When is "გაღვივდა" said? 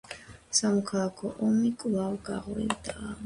2.31-2.97